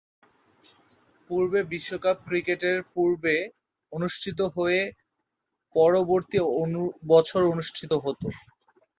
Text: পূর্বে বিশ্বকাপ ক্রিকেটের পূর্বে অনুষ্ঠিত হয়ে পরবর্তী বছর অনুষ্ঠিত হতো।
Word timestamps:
পূর্বে 1.29 1.59
বিশ্বকাপ 1.71 2.17
ক্রিকেটের 2.27 2.77
পূর্বে 2.93 3.35
অনুষ্ঠিত 3.91 4.39
হয়ে 4.55 4.81
পরবর্তী 5.75 6.37
বছর 7.07 7.41
অনুষ্ঠিত 7.53 7.91
হতো। 8.05 8.27